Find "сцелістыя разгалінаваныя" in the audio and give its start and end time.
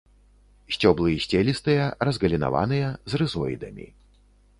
1.25-2.87